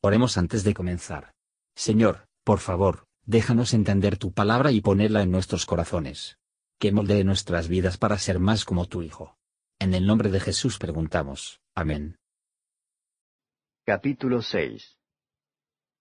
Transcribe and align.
Oremos 0.00 0.38
antes 0.38 0.62
de 0.62 0.74
comenzar. 0.74 1.32
Señor, 1.74 2.28
por 2.44 2.60
favor, 2.60 3.08
déjanos 3.26 3.74
entender 3.74 4.16
tu 4.16 4.32
palabra 4.32 4.70
y 4.70 4.80
ponerla 4.80 5.22
en 5.22 5.32
nuestros 5.32 5.66
corazones. 5.66 6.38
Que 6.78 6.92
moldee 6.92 7.24
nuestras 7.24 7.66
vidas 7.66 7.98
para 7.98 8.16
ser 8.16 8.38
más 8.38 8.64
como 8.64 8.86
tu 8.86 9.02
Hijo. 9.02 9.36
En 9.80 9.94
el 9.94 10.06
nombre 10.06 10.30
de 10.30 10.38
Jesús 10.38 10.78
preguntamos. 10.78 11.60
Amén. 11.74 12.16
Capítulo 13.84 14.40
6 14.40 14.98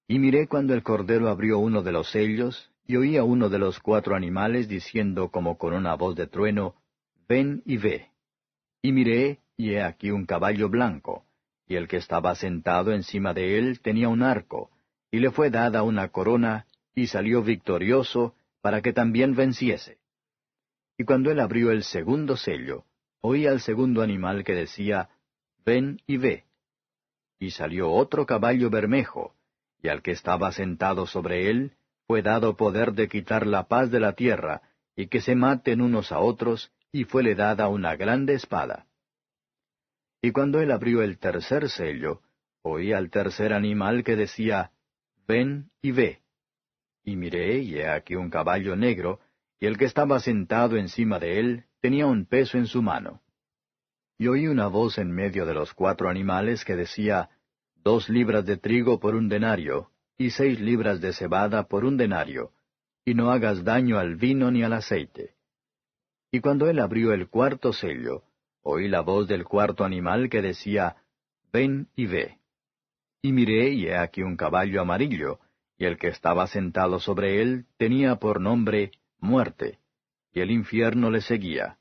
Y 0.07 0.19
miré 0.19 0.47
cuando 0.47 0.75
el 0.75 0.83
Cordero 0.83 1.29
abrió 1.29 1.57
uno 1.57 1.81
de 1.81 1.91
los 1.91 2.09
sellos, 2.11 2.71
y 2.85 2.97
oí 2.97 3.17
a 3.17 3.23
uno 3.23 3.49
de 3.49 3.57
los 3.57 3.79
cuatro 3.79 4.15
animales 4.15 4.67
diciendo 4.67 5.31
como 5.31 5.57
con 5.57 5.73
una 5.73 5.95
voz 5.95 6.15
de 6.15 6.27
trueno, 6.27 6.75
Ven 7.27 7.63
y 7.65 7.77
ve. 7.77 8.11
Y 8.83 8.91
miré, 8.91 9.41
y 9.57 9.71
he 9.71 9.81
aquí 9.81 10.11
un 10.11 10.27
caballo 10.27 10.69
blanco 10.69 11.26
y 11.67 11.75
el 11.75 11.87
que 11.87 11.97
estaba 11.97 12.33
sentado 12.35 12.93
encima 12.93 13.33
de 13.33 13.57
él 13.57 13.81
tenía 13.81 14.09
un 14.09 14.23
arco, 14.23 14.69
y 15.11 15.19
le 15.19 15.31
fue 15.31 15.49
dada 15.49 15.83
una 15.83 16.09
corona, 16.09 16.65
y 16.95 17.07
salió 17.07 17.43
victorioso, 17.43 18.35
para 18.61 18.81
que 18.81 18.93
también 18.93 19.35
venciese. 19.35 19.97
Y 20.97 21.03
cuando 21.03 21.29
él 21.31 21.39
abrió 21.39 21.71
el 21.71 21.83
segundo 21.83 22.37
sello, 22.37 22.85
oí 23.21 23.45
al 23.45 23.59
segundo 23.59 24.01
animal 24.01 24.43
que 24.43 24.53
decía, 24.53 25.09
Ven 25.65 26.01
y 26.07 26.17
ve. 26.17 26.45
Y 27.39 27.51
salió 27.51 27.91
otro 27.91 28.25
caballo 28.25 28.69
bermejo, 28.69 29.35
y 29.81 29.89
al 29.89 30.01
que 30.01 30.11
estaba 30.11 30.51
sentado 30.51 31.05
sobre 31.05 31.49
él, 31.49 31.73
fue 32.07 32.21
dado 32.21 32.55
poder 32.55 32.93
de 32.93 33.09
quitar 33.09 33.45
la 33.45 33.67
paz 33.67 33.91
de 33.91 33.99
la 33.99 34.13
tierra, 34.13 34.61
y 34.95 35.07
que 35.07 35.21
se 35.21 35.35
maten 35.35 35.81
unos 35.81 36.11
a 36.11 36.19
otros, 36.19 36.71
y 36.91 37.03
fuele 37.03 37.35
dada 37.35 37.67
una 37.67 37.95
grande 37.95 38.33
espada. 38.33 38.87
Y 40.21 40.31
cuando 40.31 40.59
él 40.59 40.71
abrió 40.71 41.01
el 41.01 41.19
tercer 41.19 41.69
sello, 41.69 42.21
oí 42.61 42.93
al 42.93 43.09
tercer 43.09 43.53
animal 43.53 44.03
que 44.03 44.15
decía, 44.15 44.71
Ven 45.27 45.69
y 45.81 45.91
ve. 45.91 46.21
Y 47.03 47.15
miré, 47.15 47.59
y 47.59 47.75
he 47.75 47.89
aquí 47.89 48.15
un 48.15 48.29
caballo 48.29 48.75
negro, 48.75 49.19
y 49.59 49.65
el 49.65 49.77
que 49.77 49.85
estaba 49.85 50.19
sentado 50.19 50.77
encima 50.77 51.19
de 51.19 51.39
él 51.39 51.65
tenía 51.81 52.05
un 52.05 52.25
peso 52.25 52.57
en 52.57 52.67
su 52.67 52.81
mano. 52.81 53.21
Y 54.17 54.27
oí 54.27 54.47
una 54.47 54.67
voz 54.67 54.97
en 54.97 55.11
medio 55.11 55.45
de 55.45 55.53
los 55.53 55.73
cuatro 55.73 56.09
animales 56.09 56.65
que 56.65 56.75
decía, 56.75 57.29
Dos 57.75 58.09
libras 58.09 58.45
de 58.45 58.57
trigo 58.57 58.99
por 58.99 59.15
un 59.15 59.29
denario, 59.29 59.91
y 60.17 60.31
seis 60.31 60.59
libras 60.59 60.99
de 60.99 61.13
cebada 61.13 61.67
por 61.67 61.85
un 61.85 61.95
denario, 61.95 62.51
y 63.05 63.13
no 63.13 63.31
hagas 63.31 63.63
daño 63.63 63.99
al 63.99 64.15
vino 64.15 64.51
ni 64.51 64.63
al 64.63 64.73
aceite. 64.73 65.35
Y 66.31 66.41
cuando 66.41 66.69
él 66.69 66.79
abrió 66.79 67.13
el 67.13 67.29
cuarto 67.29 67.71
sello, 67.71 68.23
oí 68.61 68.87
la 68.87 69.01
voz 69.01 69.27
del 69.27 69.45
cuarto 69.45 69.83
animal 69.83 70.29
que 70.29 70.41
decía, 70.41 70.97
Ven 71.51 71.87
y 71.95 72.05
ve. 72.05 72.37
Y 73.21 73.31
miré, 73.31 73.69
y 73.69 73.87
he 73.87 73.97
aquí 73.97 74.21
un 74.21 74.37
caballo 74.37 74.81
amarillo, 74.81 75.39
y 75.77 75.85
el 75.85 75.97
que 75.97 76.07
estaba 76.07 76.47
sentado 76.47 76.99
sobre 76.99 77.41
él 77.41 77.65
tenía 77.77 78.15
por 78.17 78.41
nombre 78.41 78.91
Muerte, 79.19 79.79
y 80.31 80.41
el 80.41 80.51
infierno 80.51 81.09
le 81.09 81.21
seguía, 81.21 81.77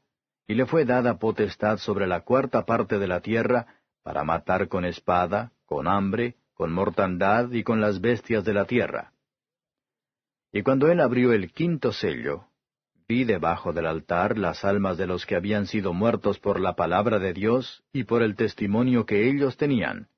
y 0.47 0.55
le 0.55 0.67
fue 0.67 0.85
dada 0.85 1.19
potestad 1.19 1.79
sobre 1.79 2.07
la 2.07 2.21
cuarta 2.21 2.65
parte 2.65 2.99
de 2.99 3.07
la 3.07 3.21
tierra, 3.21 3.67
para 4.03 4.25
matar 4.25 4.69
con 4.69 4.85
espada, 4.85 5.53
con 5.67 5.89
hambre, 5.89 6.37
con 6.55 6.73
mortandad 6.73 7.51
y 7.51 7.63
con 7.65 7.81
las 7.81 8.01
bestias 8.01 8.45
de 8.45 8.55
la 8.55 8.65
tierra. 8.65 9.13
Y 10.53 10.63
cuando 10.63 10.91
él 10.91 11.01
abrió 11.01 11.33
el 11.33 11.53
quinto 11.53 11.93
sello, 11.93 12.47
vi 13.09 13.25
debajo 13.25 13.73
del 13.73 13.87
altar 13.87 14.37
las 14.37 14.65
almas 14.65 14.97
de 14.99 15.07
los 15.07 15.27
que 15.27 15.37
habían 15.37 15.67
sido 15.67 15.93
muertos 15.93 16.39
por 16.41 16.61
la 16.61 16.75
palabra 16.75 17.19
de 17.19 17.33
Dios 17.33 17.85
y 17.93 18.05
por 18.05 18.23
el 18.23 18.35
testimonio 18.35 19.07
que 19.07 19.29
ellos 19.29 19.57
tenían. 19.57 20.09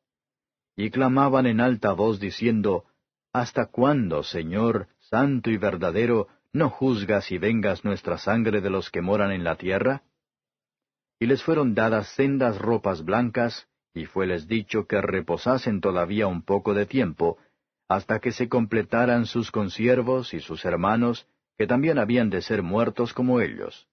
Y 0.75 0.91
clamaban 0.91 1.47
en 1.47 1.61
alta 1.61 1.93
voz 1.93 2.19
diciendo, 2.19 2.85
¿Hasta 3.33 3.67
cuándo, 3.67 4.23
Señor, 4.23 4.89
santo 4.99 5.51
y 5.51 5.59
verdadero, 5.59 6.29
no 6.53 6.71
juzgas 6.71 7.31
y 7.31 7.39
vengas 7.39 7.85
nuestra 7.85 8.17
sangre 8.17 8.61
de 8.61 8.71
los 8.71 8.91
que 8.91 9.03
moran 9.03 9.33
en 9.33 9.45
la 9.45 9.57
tierra? 9.57 10.03
Y 11.21 11.27
les 11.27 11.43
fueron 11.43 11.75
dadas 11.75 12.09
sendas 12.15 12.59
ropas 12.59 13.05
blancas, 13.05 13.69
y 13.93 14.07
fueles 14.07 14.47
dicho 14.47 14.87
que 14.87 15.01
reposasen 15.03 15.81
todavía 15.81 16.27
un 16.27 16.43
poco 16.43 16.73
de 16.73 16.87
tiempo, 16.87 17.39
hasta 17.89 18.21
que 18.21 18.33
se 18.33 18.49
completaran 18.49 19.27
sus 19.27 19.51
consiervos 19.51 20.33
y 20.33 20.41
sus 20.41 20.65
hermanos, 20.65 21.27
que 21.59 21.67
también 21.67 21.99
habían 21.99 22.31
de 22.31 22.41
ser 22.41 22.63
muertos 22.63 23.13
como 23.13 23.41
ellos. 23.41 23.89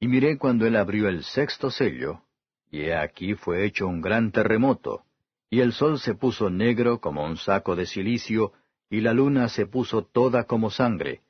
Y 0.00 0.08
miré 0.08 0.38
cuando 0.38 0.66
él 0.66 0.76
abrió 0.76 1.08
el 1.08 1.22
sexto 1.22 1.70
sello, 1.70 2.22
y 2.70 2.80
he 2.80 2.96
aquí 2.96 3.34
fue 3.34 3.66
hecho 3.66 3.86
un 3.86 4.00
gran 4.00 4.32
terremoto, 4.32 5.04
y 5.50 5.60
el 5.60 5.74
sol 5.74 6.00
se 6.00 6.14
puso 6.14 6.48
negro 6.48 7.00
como 7.00 7.22
un 7.24 7.36
saco 7.36 7.76
de 7.76 7.84
silicio, 7.84 8.52
y 8.88 9.02
la 9.02 9.12
luna 9.12 9.50
se 9.50 9.66
puso 9.66 10.06
toda 10.06 10.44
como 10.44 10.70
sangre, 10.70 11.20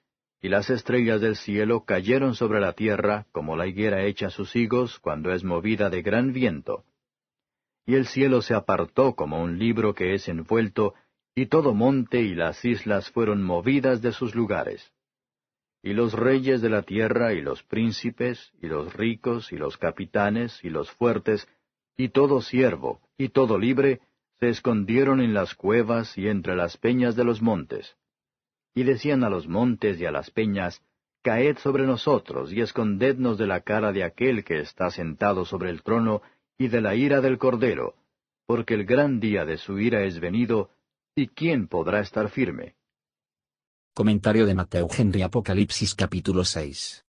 y 0.41 0.49
las 0.49 0.71
estrellas 0.71 1.21
del 1.21 1.37
cielo 1.37 1.85
cayeron 1.85 2.37
sobre 2.37 2.61
la 2.61 2.73
tierra 2.73 3.27
como 3.33 3.57
la 3.57 3.67
higuera 3.67 4.05
echa 4.05 4.31
sus 4.31 4.55
higos 4.55 5.01
cuando 5.01 5.33
es 5.33 5.43
movida 5.43 5.91
de 5.91 6.03
gran 6.03 6.33
viento. 6.33 6.85
Y 7.87 7.97
el 7.97 8.07
cielo 8.07 8.41
se 8.41 8.55
apartó 8.55 9.15
como 9.15 9.43
un 9.43 9.59
libro 9.59 9.95
que 9.95 10.15
es 10.15 10.29
envuelto, 10.29 10.95
y 11.35 11.47
todo 11.47 11.75
monte 11.75 12.21
y 12.21 12.35
las 12.35 12.65
islas 12.65 13.11
fueron 13.11 13.43
movidas 13.43 14.03
de 14.03 14.13
sus 14.13 14.35
lugares. 14.35 14.93
Y 15.83 15.95
los 15.95 16.13
reyes 16.13 16.61
de 16.61 16.69
la 16.69 16.83
tierra 16.83 17.33
y 17.33 17.41
los 17.41 17.63
príncipes, 17.63 18.53
y 18.61 18.67
los 18.67 18.93
ricos, 18.95 19.53
y 19.53 19.57
los 19.57 19.79
capitanes, 19.79 20.63
y 20.63 20.71
los 20.71 20.91
fuertes, 20.93 21.49
y 21.97 22.11
todo 22.11 22.41
siervo, 22.41 23.01
y 23.19 23.31
todo 23.31 23.59
libre, 23.59 24.01
se 24.39 24.49
escondieron 24.49 25.21
en 25.21 25.35
las 25.35 25.55
cuevas 25.55 26.17
y 26.17 26.29
entre 26.29 26.55
las 26.55 26.77
peñas 26.77 27.17
de 27.17 27.25
los 27.25 27.43
montes. 27.43 27.97
Y 28.75 28.85
decían 28.85 29.25
a 29.25 29.31
los 29.31 29.49
montes 29.49 30.01
y 30.01 30.05
a 30.05 30.13
las 30.13 30.31
peñas, 30.31 30.83
Caed 31.23 31.59
sobre 31.59 31.87
nosotros 31.87 32.53
y 32.53 32.61
escondednos 32.61 33.39
de 33.39 33.47
la 33.47 33.61
cara 33.61 33.93
de 33.93 34.03
aquel 34.03 34.45
que 34.45 34.59
está 34.59 34.91
sentado 34.91 35.45
sobre 35.45 35.71
el 35.71 35.83
trono 35.83 36.21
y 36.59 36.67
de 36.69 36.81
la 36.81 36.97
ira 36.97 37.21
del 37.21 37.39
Cordero, 37.39 37.95
porque 38.47 38.75
el 38.75 38.85
gran 38.85 39.21
día 39.21 39.45
de 39.45 39.57
su 39.57 39.79
ira 39.79 40.03
es 40.03 40.19
venido, 40.19 40.71
¿Y 41.15 41.29
quién 41.29 41.69
podrá 41.69 42.01
estar 42.01 42.31
firme? 42.31 42.75
Comentario 43.95 44.47
de 44.47 44.55
Mateo 44.55 44.89
Henry 44.91 45.21
Apocalipsis 45.21 45.95
capítulo 45.95 46.43
6. 46.43 47.05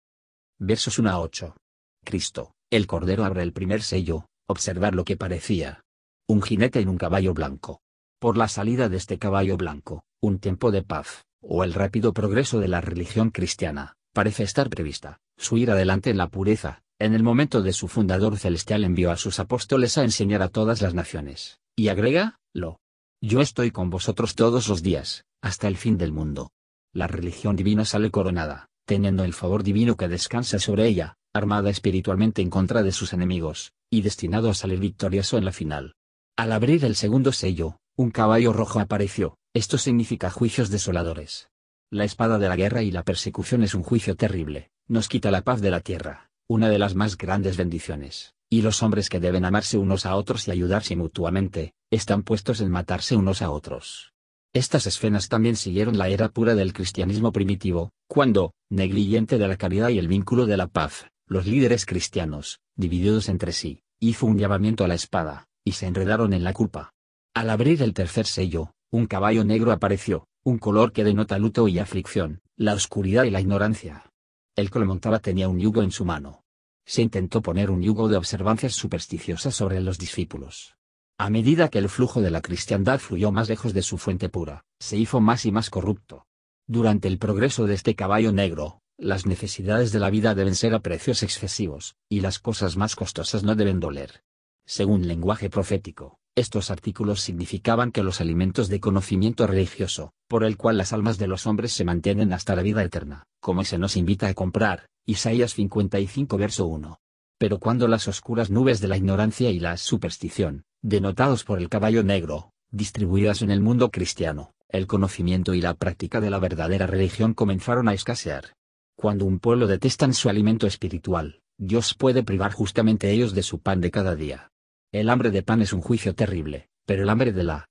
Versos 0.57 0.99
1 0.99 1.09
a 1.09 1.19
8. 1.19 1.57
Cristo, 2.05 2.53
el 2.71 2.87
Cordero 2.87 3.25
abre 3.25 3.43
el 3.43 3.51
primer 3.51 3.81
sello, 3.81 4.27
observar 4.47 4.95
lo 4.95 5.03
que 5.03 5.17
parecía. 5.17 5.81
Un 6.29 6.41
jinete 6.41 6.79
en 6.79 6.87
un 6.87 6.97
caballo 6.97 7.33
blanco. 7.33 7.81
Por 8.21 8.37
la 8.37 8.47
salida 8.47 8.87
de 8.87 8.95
este 8.95 9.19
caballo 9.19 9.57
blanco, 9.57 10.05
un 10.21 10.39
tiempo 10.39 10.71
de 10.71 10.81
paz, 10.81 11.25
o 11.41 11.65
el 11.65 11.73
rápido 11.73 12.13
progreso 12.13 12.61
de 12.61 12.69
la 12.69 12.79
religión 12.79 13.31
cristiana, 13.31 13.97
parece 14.13 14.43
estar 14.43 14.69
prevista, 14.69 15.19
su 15.37 15.57
ir 15.57 15.71
adelante 15.71 16.09
en 16.09 16.17
la 16.17 16.29
pureza, 16.29 16.83
en 16.99 17.15
el 17.15 17.23
momento 17.23 17.61
de 17.61 17.73
su 17.73 17.89
fundador 17.89 18.37
celestial 18.37 18.85
envió 18.85 19.11
a 19.11 19.17
sus 19.17 19.41
apóstoles 19.41 19.97
a 19.97 20.05
enseñar 20.05 20.41
a 20.41 20.47
todas 20.47 20.81
las 20.81 20.93
naciones, 20.93 21.59
y 21.75 21.89
agrega, 21.89 22.39
lo, 22.53 22.78
yo 23.21 23.41
estoy 23.41 23.71
con 23.71 23.89
vosotros 23.89 24.35
todos 24.35 24.69
los 24.69 24.81
días, 24.81 25.25
hasta 25.41 25.67
el 25.67 25.77
fin 25.77 25.97
del 25.97 26.11
mundo. 26.13 26.51
La 26.93 27.07
religión 27.07 27.55
divina 27.55 27.85
sale 27.85 28.11
coronada, 28.11 28.69
teniendo 28.85 29.23
el 29.23 29.33
favor 29.33 29.63
divino 29.63 29.97
que 29.97 30.07
descansa 30.07 30.57
sobre 30.57 30.87
ella, 30.87 31.15
armada 31.33 31.69
espiritualmente 31.69 32.41
en 32.41 32.49
contra 32.49 32.81
de 32.81 32.91
sus 32.91 33.13
enemigos, 33.13 33.73
y 33.91 34.01
destinado 34.01 34.49
a 34.49 34.53
salir 34.53 34.79
victorioso 34.79 35.37
en 35.37 35.45
la 35.45 35.51
final. 35.51 35.95
Al 36.37 36.51
abrir 36.53 36.85
el 36.85 36.95
segundo 36.95 37.31
sello, 37.31 37.77
un 37.97 38.11
caballo 38.11 38.53
rojo 38.53 38.79
apareció, 38.79 39.37
esto 39.53 39.77
significa 39.77 40.29
juicios 40.29 40.69
desoladores. 40.69 41.49
La 41.91 42.05
espada 42.05 42.39
de 42.39 42.47
la 42.47 42.55
guerra 42.55 42.83
y 42.83 42.91
la 42.91 43.03
persecución 43.03 43.63
es 43.63 43.73
un 43.73 43.83
juicio 43.83 44.15
terrible, 44.15 44.71
nos 44.87 45.09
quita 45.09 45.29
la 45.31 45.41
paz 45.41 45.59
de 45.59 45.71
la 45.71 45.81
tierra, 45.81 46.31
una 46.47 46.69
de 46.69 46.79
las 46.79 46.95
más 46.95 47.17
grandes 47.17 47.57
bendiciones 47.57 48.33
y 48.49 48.63
los 48.63 48.81
hombres 48.81 49.09
que 49.09 49.19
deben 49.19 49.45
amarse 49.45 49.77
unos 49.77 50.05
a 50.05 50.15
otros 50.15 50.47
y 50.47 50.51
ayudarse 50.51 50.95
mutuamente, 50.95 51.73
están 51.91 52.23
puestos 52.23 52.61
en 52.61 52.69
matarse 52.69 53.15
unos 53.15 53.41
a 53.41 53.49
otros. 53.49 54.13
Estas 54.53 54.87
escenas 54.87 55.29
también 55.29 55.55
siguieron 55.55 55.97
la 55.97 56.07
era 56.07 56.29
pura 56.29 56.55
del 56.55 56.73
cristianismo 56.73 57.31
primitivo, 57.31 57.91
cuando, 58.07 58.53
negligente 58.69 59.37
de 59.37 59.47
la 59.47 59.57
caridad 59.57 59.89
y 59.89 59.99
el 59.99 60.07
vínculo 60.07 60.45
de 60.45 60.57
la 60.57 60.67
paz, 60.67 61.07
los 61.27 61.45
líderes 61.45 61.85
cristianos, 61.85 62.59
divididos 62.75 63.29
entre 63.29 63.51
sí, 63.51 63.81
hizo 63.99 64.25
un 64.25 64.37
llamamiento 64.37 64.83
a 64.83 64.87
la 64.87 64.95
espada, 64.95 65.47
y 65.63 65.73
se 65.73 65.85
enredaron 65.87 66.33
en 66.33 66.43
la 66.43 66.53
culpa. 66.53 66.93
Al 67.33 67.49
abrir 67.49 67.81
el 67.81 67.93
tercer 67.93 68.25
sello, 68.25 68.71
un 68.91 69.05
caballo 69.05 69.43
negro 69.43 69.71
apareció, 69.71 70.27
un 70.43 70.57
color 70.57 70.91
que 70.91 71.03
denota 71.03 71.37
luto 71.37 71.67
y 71.67 71.79
aflicción, 71.79 72.41
la 72.55 72.73
oscuridad 72.73 73.25
y 73.25 73.29
la 73.29 73.41
ignorancia. 73.41 74.11
El 74.55 74.71
que 74.71 74.79
lo 74.79 74.85
montaba 74.85 75.19
tenía 75.19 75.47
un 75.47 75.59
yugo 75.59 75.83
en 75.83 75.91
su 75.91 76.05
mano, 76.05 76.43
se 76.89 77.03
intentó 77.03 77.43
poner 77.43 77.69
un 77.69 77.83
yugo 77.83 78.07
de 78.07 78.17
observancias 78.17 78.73
supersticiosas 78.73 79.53
sobre 79.53 79.79
los 79.79 79.99
discípulos. 79.99 80.78
A 81.21 81.29
medida 81.29 81.67
que 81.67 81.79
el 81.79 81.89
flujo 81.89 82.21
de 82.21 82.31
la 82.31 82.39
cristiandad 82.39 82.97
fluyó 82.97 83.33
más 83.33 83.49
lejos 83.49 83.73
de 83.73 83.81
su 83.81 83.97
fuente 83.97 84.29
pura, 84.29 84.63
se 84.79 84.95
hizo 84.95 85.19
más 85.19 85.45
y 85.45 85.51
más 85.51 85.69
corrupto. 85.69 86.25
Durante 86.65 87.09
el 87.09 87.17
progreso 87.17 87.67
de 87.67 87.73
este 87.73 87.93
caballo 87.93 88.31
negro, 88.31 88.79
las 88.97 89.25
necesidades 89.25 89.91
de 89.91 89.99
la 89.99 90.09
vida 90.09 90.33
deben 90.33 90.55
ser 90.55 90.73
a 90.73 90.79
precios 90.79 91.21
excesivos, 91.21 91.97
y 92.07 92.21
las 92.21 92.39
cosas 92.39 92.77
más 92.77 92.95
costosas 92.95 93.43
no 93.43 93.55
deben 93.55 93.81
doler. 93.81 94.23
Según 94.65 95.09
lenguaje 95.09 95.49
profético, 95.49 96.19
Estos 96.39 96.71
artículos 96.71 97.19
significaban 97.19 97.91
que 97.91 98.01
los 98.01 98.21
alimentos 98.21 98.69
de 98.69 98.79
conocimiento 98.79 99.45
religioso, 99.45 100.13
por 100.29 100.45
el 100.45 100.55
cual 100.55 100.77
las 100.77 100.93
almas 100.93 101.17
de 101.17 101.27
los 101.27 101.45
hombres 101.45 101.73
se 101.73 101.83
mantienen 101.83 102.31
hasta 102.31 102.55
la 102.55 102.61
vida 102.61 102.81
eterna, 102.81 103.25
como 103.41 103.65
se 103.65 103.77
nos 103.77 103.97
invita 103.97 104.27
a 104.27 104.33
comprar, 104.33 104.87
Isaías 105.05 105.53
55 105.55 106.37
verso 106.37 106.65
1. 106.67 106.97
Pero 107.37 107.59
cuando 107.59 107.89
las 107.89 108.07
oscuras 108.07 108.49
nubes 108.49 108.79
de 108.79 108.87
la 108.87 108.95
ignorancia 108.95 109.49
y 109.49 109.59
la 109.59 109.75
superstición, 109.75 110.63
denotados 110.81 111.43
por 111.43 111.59
el 111.59 111.69
caballo 111.69 112.03
negro, 112.03 112.51
distribuidas 112.71 113.41
en 113.41 113.51
el 113.51 113.61
mundo 113.61 113.91
cristiano, 113.91 114.53
el 114.69 114.87
conocimiento 114.87 115.53
y 115.53 115.61
la 115.61 115.73
práctica 115.73 116.21
de 116.21 116.29
la 116.29 116.39
verdadera 116.39 116.87
religión 116.87 117.33
comenzaron 117.33 117.87
a 117.87 117.93
escasear. 117.93 118.55
Cuando 118.95 119.25
un 119.25 119.39
pueblo 119.39 119.67
detestan 119.67 120.13
su 120.13 120.29
alimento 120.29 120.67
espiritual, 120.67 121.41
Dios 121.57 121.93
puede 121.93 122.23
privar 122.23 122.53
justamente 122.53 123.11
ellos 123.11 123.33
de 123.33 123.43
su 123.43 123.59
pan 123.59 123.81
de 123.81 123.91
cada 123.91 124.15
día. 124.15 124.51
El 124.91 125.09
hambre 125.09 125.31
de 125.31 125.43
pan 125.43 125.61
es 125.61 125.73
un 125.73 125.81
juicio 125.81 126.15
terrible, 126.15 126.69
pero 126.85 127.03
el 127.03 127.09
hambre 127.09 127.33
de 127.33 127.43
la 127.43 127.65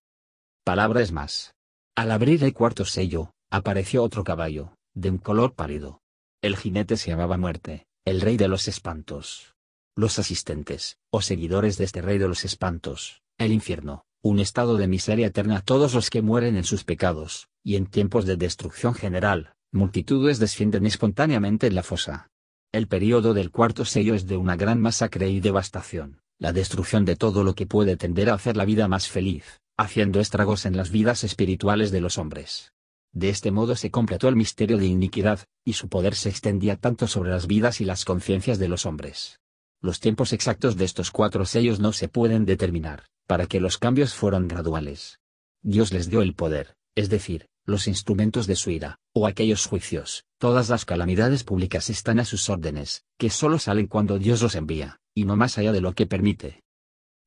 palabra 0.64 1.00
es 1.00 1.12
más. 1.12 1.54
Al 1.96 2.10
abrir 2.10 2.44
el 2.44 2.52
cuarto 2.52 2.84
sello, 2.84 3.32
apareció 3.50 4.02
otro 4.02 4.24
caballo, 4.24 4.74
de 4.94 5.10
un 5.10 5.18
color 5.18 5.54
pálido. 5.54 6.00
El 6.42 6.56
jinete 6.56 6.96
se 6.96 7.10
llamaba 7.10 7.36
Muerte, 7.36 7.86
el 8.04 8.20
rey 8.20 8.36
de 8.36 8.48
los 8.48 8.68
espantos. 8.68 9.54
Los 9.98 10.20
asistentes, 10.20 10.96
o 11.10 11.20
seguidores 11.22 11.76
de 11.76 11.82
este 11.82 12.02
rey 12.02 12.18
de 12.18 12.28
los 12.28 12.44
espantos, 12.44 13.20
el 13.36 13.50
infierno, 13.50 14.04
un 14.22 14.38
estado 14.38 14.76
de 14.76 14.86
miseria 14.86 15.26
eterna 15.26 15.56
a 15.56 15.60
todos 15.60 15.92
los 15.92 16.08
que 16.08 16.22
mueren 16.22 16.56
en 16.56 16.62
sus 16.62 16.84
pecados, 16.84 17.48
y 17.64 17.74
en 17.74 17.86
tiempos 17.86 18.24
de 18.24 18.36
destrucción 18.36 18.94
general, 18.94 19.54
multitudes 19.72 20.38
descienden 20.38 20.86
espontáneamente 20.86 21.66
en 21.66 21.74
la 21.74 21.82
fosa. 21.82 22.30
El 22.70 22.86
período 22.86 23.34
del 23.34 23.50
cuarto 23.50 23.84
sello 23.84 24.14
es 24.14 24.28
de 24.28 24.36
una 24.36 24.54
gran 24.54 24.80
masacre 24.80 25.30
y 25.30 25.40
devastación 25.40 26.20
la 26.38 26.52
destrucción 26.52 27.04
de 27.04 27.16
todo 27.16 27.42
lo 27.42 27.56
que 27.56 27.66
puede 27.66 27.96
tender 27.96 28.30
a 28.30 28.34
hacer 28.34 28.56
la 28.56 28.64
vida 28.64 28.86
más 28.86 29.08
feliz, 29.08 29.58
haciendo 29.76 30.20
estragos 30.20 30.64
en 30.64 30.76
las 30.76 30.92
vidas 30.92 31.24
espirituales 31.24 31.90
de 31.90 32.00
los 32.00 32.18
hombres. 32.18 32.72
De 33.12 33.30
este 33.30 33.50
modo 33.50 33.74
se 33.74 33.90
completó 33.90 34.28
el 34.28 34.36
misterio 34.36 34.78
de 34.78 34.86
iniquidad, 34.86 35.40
y 35.64 35.72
su 35.72 35.88
poder 35.88 36.14
se 36.14 36.28
extendía 36.28 36.76
tanto 36.76 37.08
sobre 37.08 37.30
las 37.30 37.48
vidas 37.48 37.80
y 37.80 37.84
las 37.84 38.04
conciencias 38.04 38.60
de 38.60 38.68
los 38.68 38.86
hombres. 38.86 39.40
Los 39.80 40.00
tiempos 40.00 40.32
exactos 40.32 40.76
de 40.76 40.84
estos 40.84 41.10
cuatro 41.10 41.44
sellos 41.44 41.78
no 41.78 41.92
se 41.92 42.08
pueden 42.08 42.44
determinar, 42.44 43.04
para 43.26 43.46
que 43.46 43.60
los 43.60 43.78
cambios 43.78 44.14
fueran 44.14 44.48
graduales. 44.48 45.20
Dios 45.62 45.92
les 45.92 46.10
dio 46.10 46.22
el 46.22 46.34
poder, 46.34 46.74
es 46.94 47.08
decir, 47.08 47.46
los 47.64 47.86
instrumentos 47.86 48.46
de 48.46 48.56
su 48.56 48.70
ira, 48.70 48.98
o 49.12 49.26
aquellos 49.26 49.66
juicios, 49.66 50.24
todas 50.38 50.68
las 50.68 50.84
calamidades 50.84 51.44
públicas 51.44 51.90
están 51.90 52.18
a 52.18 52.24
sus 52.24 52.48
órdenes, 52.48 53.04
que 53.18 53.30
solo 53.30 53.58
salen 53.58 53.86
cuando 53.86 54.18
Dios 54.18 54.42
los 54.42 54.54
envía 54.54 54.98
y 55.14 55.24
no 55.24 55.36
más 55.36 55.58
allá 55.58 55.72
de 55.72 55.80
lo 55.80 55.94
que 55.94 56.06
permite. 56.06 56.62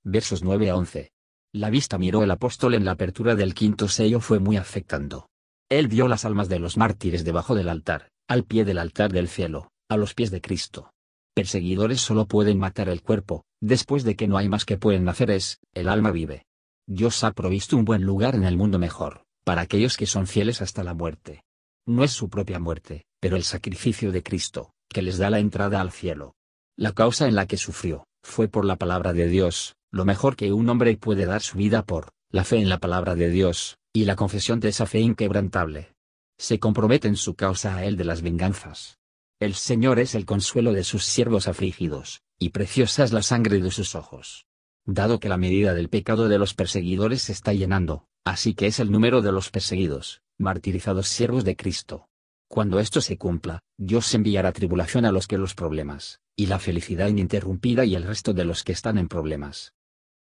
Versos 0.03 0.43
9 0.43 0.69
a 0.69 0.77
11. 0.77 1.11
La 1.53 1.69
vista 1.69 1.97
miró 1.97 2.23
el 2.23 2.31
apóstol 2.31 2.73
en 2.73 2.85
la 2.85 2.91
apertura 2.91 3.35
del 3.35 3.53
quinto 3.53 3.89
sello 3.89 4.21
fue 4.21 4.39
muy 4.39 4.55
afectando. 4.55 5.27
Él 5.69 5.89
vio 5.89 6.07
las 6.07 6.23
almas 6.23 6.47
de 6.47 6.59
los 6.59 6.77
mártires 6.77 7.25
debajo 7.25 7.53
del 7.53 7.67
altar, 7.67 8.09
al 8.29 8.45
pie 8.45 8.63
del 8.63 8.77
altar 8.77 9.11
del 9.11 9.27
cielo, 9.27 9.71
a 9.89 9.97
los 9.97 10.13
pies 10.13 10.31
de 10.31 10.39
Cristo. 10.39 10.93
Perseguidores 11.33 12.01
solo 12.01 12.25
pueden 12.25 12.59
matar 12.59 12.89
el 12.89 13.01
cuerpo, 13.01 13.45
después 13.61 14.03
de 14.03 14.15
que 14.15 14.27
no 14.27 14.37
hay 14.37 14.49
más 14.49 14.65
que 14.65 14.77
pueden 14.77 15.07
hacer 15.07 15.31
es, 15.31 15.59
el 15.73 15.87
alma 15.87 16.11
vive. 16.11 16.45
Dios 16.87 17.23
ha 17.23 17.31
provisto 17.31 17.77
un 17.77 17.85
buen 17.85 18.03
lugar 18.03 18.35
en 18.35 18.43
el 18.43 18.57
mundo 18.57 18.79
mejor, 18.79 19.23
para 19.45 19.61
aquellos 19.61 19.95
que 19.95 20.07
son 20.07 20.27
fieles 20.27 20.61
hasta 20.61 20.83
la 20.83 20.93
muerte. 20.93 21.43
No 21.85 22.03
es 22.03 22.11
su 22.11 22.29
propia 22.29 22.59
muerte, 22.59 23.05
pero 23.21 23.37
el 23.37 23.43
sacrificio 23.43 24.11
de 24.11 24.23
Cristo, 24.23 24.73
que 24.89 25.01
les 25.01 25.17
da 25.17 25.29
la 25.29 25.39
entrada 25.39 25.79
al 25.79 25.91
cielo. 25.91 26.35
La 26.77 26.91
causa 26.91 27.27
en 27.27 27.35
la 27.35 27.45
que 27.45 27.57
sufrió, 27.57 28.07
fue 28.23 28.49
por 28.49 28.65
la 28.65 28.75
palabra 28.75 29.13
de 29.13 29.27
Dios, 29.27 29.75
lo 29.89 30.03
mejor 30.03 30.35
que 30.35 30.51
un 30.51 30.69
hombre 30.69 30.97
puede 30.97 31.25
dar 31.25 31.41
su 31.41 31.57
vida 31.57 31.85
por, 31.85 32.09
la 32.29 32.43
fe 32.43 32.57
en 32.57 32.67
la 32.69 32.79
palabra 32.79 33.15
de 33.15 33.29
Dios, 33.29 33.77
y 33.93 34.05
la 34.05 34.15
confesión 34.15 34.59
de 34.59 34.69
esa 34.69 34.85
fe 34.85 34.99
inquebrantable. 34.99 35.93
Se 36.37 36.59
compromete 36.59 37.07
en 37.07 37.15
su 37.15 37.35
causa 37.35 37.77
a 37.77 37.85
él 37.85 37.97
de 37.97 38.05
las 38.05 38.21
venganzas. 38.21 39.00
El 39.41 39.55
Señor 39.55 39.97
es 39.97 40.13
el 40.13 40.27
consuelo 40.27 40.71
de 40.71 40.83
sus 40.83 41.03
siervos 41.03 41.47
afligidos, 41.47 42.21
y 42.37 42.49
preciosa 42.49 43.03
es 43.03 43.11
la 43.11 43.23
sangre 43.23 43.59
de 43.59 43.71
sus 43.71 43.95
ojos. 43.95 44.45
Dado 44.85 45.19
que 45.19 45.29
la 45.29 45.37
medida 45.37 45.73
del 45.73 45.89
pecado 45.89 46.27
de 46.27 46.37
los 46.37 46.53
perseguidores 46.53 47.23
se 47.23 47.31
está 47.31 47.51
llenando, 47.51 48.05
así 48.23 48.53
que 48.53 48.67
es 48.67 48.79
el 48.79 48.91
número 48.91 49.23
de 49.23 49.31
los 49.31 49.49
perseguidos, 49.49 50.21
martirizados 50.37 51.07
siervos 51.07 51.43
de 51.43 51.55
Cristo. 51.55 52.07
Cuando 52.47 52.79
esto 52.79 53.01
se 53.01 53.17
cumpla, 53.17 53.63
Dios 53.79 54.13
enviará 54.13 54.51
tribulación 54.51 55.05
a 55.05 55.11
los 55.11 55.25
que 55.25 55.39
los 55.39 55.55
problemas, 55.55 56.19
y 56.35 56.45
la 56.45 56.59
felicidad 56.59 57.07
ininterrumpida 57.07 57.83
y 57.83 57.95
el 57.95 58.03
resto 58.03 58.33
de 58.33 58.45
los 58.45 58.63
que 58.63 58.73
están 58.73 58.99
en 58.99 59.07
problemas. 59.07 59.73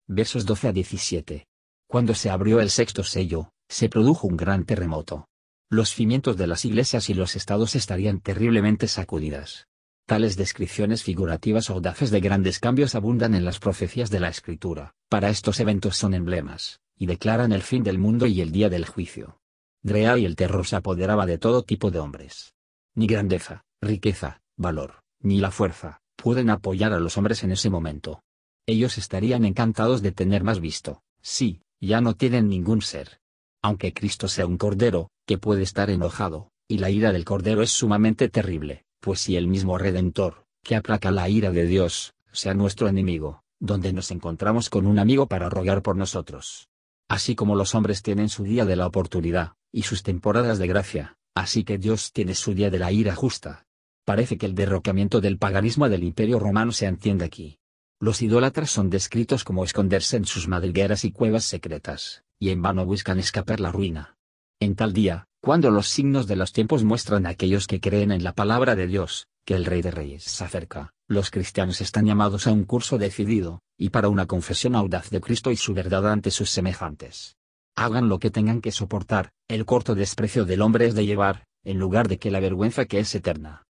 Versos 0.06 0.44
12 0.44 0.68
a 0.68 0.72
17. 0.72 1.46
Cuando 1.86 2.12
se 2.12 2.28
abrió 2.28 2.60
el 2.60 2.68
sexto 2.68 3.02
sello, 3.04 3.52
se 3.70 3.88
produjo 3.88 4.26
un 4.26 4.36
gran 4.36 4.66
terremoto. 4.66 5.28
Los 5.70 5.94
cimientos 5.94 6.38
de 6.38 6.46
las 6.46 6.64
iglesias 6.64 7.10
y 7.10 7.14
los 7.14 7.36
estados 7.36 7.76
estarían 7.76 8.20
terriblemente 8.20 8.88
sacudidas. 8.88 9.68
Tales 10.06 10.38
descripciones 10.38 11.02
figurativas 11.02 11.68
audaces 11.68 12.10
de 12.10 12.20
grandes 12.20 12.58
cambios 12.58 12.94
abundan 12.94 13.34
en 13.34 13.44
las 13.44 13.58
profecías 13.58 14.08
de 14.08 14.20
la 14.20 14.30
Escritura, 14.30 14.94
para 15.10 15.28
estos 15.28 15.60
eventos 15.60 15.98
son 15.98 16.14
emblemas, 16.14 16.80
y 16.96 17.04
declaran 17.04 17.52
el 17.52 17.60
fin 17.60 17.82
del 17.82 17.98
mundo 17.98 18.24
y 18.24 18.40
el 18.40 18.50
día 18.50 18.70
del 18.70 18.86
juicio. 18.86 19.42
Drea 19.82 20.16
y 20.16 20.24
el 20.24 20.36
terror 20.36 20.66
se 20.66 20.76
apoderaba 20.76 21.26
de 21.26 21.36
todo 21.36 21.62
tipo 21.62 21.90
de 21.90 21.98
hombres. 21.98 22.54
Ni 22.94 23.06
grandeza, 23.06 23.66
riqueza, 23.82 24.40
valor, 24.56 25.02
ni 25.20 25.38
la 25.38 25.50
fuerza, 25.50 26.00
pueden 26.16 26.48
apoyar 26.48 26.94
a 26.94 26.98
los 26.98 27.18
hombres 27.18 27.44
en 27.44 27.52
ese 27.52 27.68
momento. 27.68 28.22
Ellos 28.64 28.96
estarían 28.96 29.44
encantados 29.44 30.00
de 30.00 30.12
tener 30.12 30.44
más 30.44 30.60
visto, 30.60 31.02
sí, 31.20 31.60
ya 31.78 32.00
no 32.00 32.16
tienen 32.16 32.48
ningún 32.48 32.80
ser. 32.80 33.20
Aunque 33.60 33.92
Cristo 33.92 34.28
sea 34.28 34.46
un 34.46 34.56
cordero, 34.56 35.10
que 35.28 35.38
puede 35.38 35.62
estar 35.62 35.90
enojado, 35.90 36.50
y 36.66 36.78
la 36.78 36.90
ira 36.90 37.12
del 37.12 37.24
cordero 37.24 37.62
es 37.62 37.70
sumamente 37.70 38.28
terrible, 38.28 38.84
pues 38.98 39.20
si 39.20 39.36
el 39.36 39.46
mismo 39.46 39.78
Redentor, 39.78 40.46
que 40.64 40.74
aplaca 40.74 41.12
la 41.12 41.28
ira 41.28 41.52
de 41.52 41.66
Dios, 41.66 42.14
sea 42.32 42.54
nuestro 42.54 42.88
enemigo, 42.88 43.44
donde 43.60 43.92
nos 43.92 44.10
encontramos 44.10 44.70
con 44.70 44.86
un 44.86 44.98
amigo 44.98 45.26
para 45.26 45.48
rogar 45.48 45.82
por 45.82 45.94
nosotros. 45.94 46.68
Así 47.08 47.36
como 47.36 47.54
los 47.54 47.76
hombres 47.76 48.02
tienen 48.02 48.28
su 48.28 48.42
día 48.42 48.64
de 48.64 48.74
la 48.74 48.86
oportunidad, 48.88 49.52
y 49.70 49.82
sus 49.82 50.02
temporadas 50.02 50.58
de 50.58 50.66
gracia, 50.66 51.18
así 51.34 51.62
que 51.62 51.78
Dios 51.78 52.12
tiene 52.12 52.34
su 52.34 52.54
día 52.54 52.70
de 52.70 52.78
la 52.78 52.90
ira 52.90 53.14
justa, 53.14 53.68
Parece 54.08 54.38
que 54.38 54.46
el 54.46 54.54
derrocamiento 54.54 55.20
del 55.20 55.36
paganismo 55.36 55.86
del 55.86 56.02
imperio 56.02 56.38
romano 56.38 56.72
se 56.72 56.86
entiende 56.86 57.26
aquí. 57.26 57.58
Los 58.00 58.22
idólatras 58.22 58.70
son 58.70 58.88
descritos 58.88 59.44
como 59.44 59.64
esconderse 59.64 60.16
en 60.16 60.24
sus 60.24 60.48
madrigueras 60.48 61.04
y 61.04 61.12
cuevas 61.12 61.44
secretas, 61.44 62.24
y 62.38 62.48
en 62.48 62.62
vano 62.62 62.86
buscan 62.86 63.18
escapar 63.18 63.60
la 63.60 63.70
ruina. 63.70 64.17
En 64.60 64.74
tal 64.74 64.92
día, 64.92 65.28
cuando 65.40 65.70
los 65.70 65.88
signos 65.88 66.26
de 66.26 66.34
los 66.34 66.52
tiempos 66.52 66.82
muestran 66.82 67.26
a 67.26 67.30
aquellos 67.30 67.68
que 67.68 67.80
creen 67.80 68.10
en 68.10 68.24
la 68.24 68.32
palabra 68.32 68.74
de 68.74 68.88
Dios, 68.88 69.28
que 69.44 69.54
el 69.54 69.64
Rey 69.64 69.82
de 69.82 69.92
Reyes 69.92 70.24
se 70.24 70.42
acerca, 70.42 70.94
los 71.06 71.30
cristianos 71.30 71.80
están 71.80 72.06
llamados 72.06 72.48
a 72.48 72.52
un 72.52 72.64
curso 72.64 72.98
decidido, 72.98 73.60
y 73.78 73.90
para 73.90 74.08
una 74.08 74.26
confesión 74.26 74.74
audaz 74.74 75.10
de 75.10 75.20
Cristo 75.20 75.52
y 75.52 75.56
su 75.56 75.74
verdad 75.74 76.10
ante 76.10 76.32
sus 76.32 76.50
semejantes. 76.50 77.36
Hagan 77.76 78.08
lo 78.08 78.18
que 78.18 78.32
tengan 78.32 78.60
que 78.60 78.72
soportar, 78.72 79.30
el 79.46 79.64
corto 79.64 79.94
desprecio 79.94 80.44
del 80.44 80.60
hombre 80.60 80.86
es 80.86 80.96
de 80.96 81.06
llevar, 81.06 81.44
en 81.62 81.78
lugar 81.78 82.08
de 82.08 82.18
que 82.18 82.32
la 82.32 82.40
vergüenza 82.40 82.86
que 82.86 82.98
es 82.98 83.14
eterna. 83.14 83.62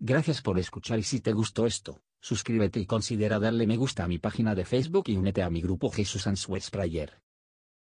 Gracias 0.00 0.42
por 0.42 0.58
escuchar 0.58 0.98
y 0.98 1.04
si 1.04 1.20
te 1.20 1.32
gustó 1.32 1.66
esto, 1.66 2.00
suscríbete 2.20 2.80
y 2.80 2.86
considera 2.86 3.38
darle 3.38 3.68
me 3.68 3.76
gusta 3.76 4.02
a 4.02 4.08
mi 4.08 4.18
página 4.18 4.56
de 4.56 4.64
Facebook 4.64 5.04
y 5.06 5.16
únete 5.16 5.44
a 5.44 5.50
mi 5.50 5.60
grupo 5.60 5.88
Jesús 5.88 6.26
Answers 6.26 6.70
Prayer. 6.70 7.20